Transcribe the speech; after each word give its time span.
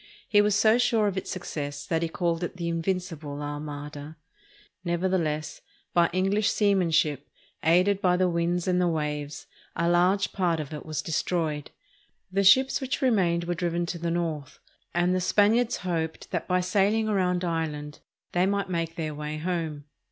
He 0.27 0.41
was 0.41 0.55
so 0.55 0.79
sure 0.79 1.05
of 1.05 1.15
its 1.15 1.29
success 1.29 1.85
that 1.85 2.01
he 2.01 2.09
called 2.09 2.43
it 2.43 2.57
the 2.57 2.67
"Invincible 2.67 3.39
Armada." 3.39 4.17
Never 4.83 5.07
theless, 5.07 5.61
by 5.93 6.09
English 6.11 6.49
seamanship, 6.49 7.29
aided 7.63 8.01
by 8.01 8.17
the 8.17 8.27
winds 8.27 8.67
and 8.67 8.81
the 8.81 8.87
waves, 8.87 9.45
a 9.75 9.87
large 9.87 10.33
part 10.33 10.59
of 10.59 10.73
it 10.73 10.87
was 10.87 11.03
destroyed. 11.03 11.69
The 12.31 12.43
ships 12.43 12.81
which 12.81 13.03
remained 13.03 13.43
were 13.43 13.53
driven 13.53 13.85
to 13.85 13.99
the 13.99 14.09
north, 14.09 14.57
and 14.91 15.13
the 15.13 15.21
Spaniards 15.21 15.77
hoped 15.85 16.31
that 16.31 16.47
by 16.47 16.61
sailing 16.61 17.07
around 17.07 17.45
Ireland 17.45 17.99
they 18.31 18.47
might 18.47 18.69
make 18.71 18.95
their 18.95 19.13
way 19.13 19.37
home. 19.37 19.83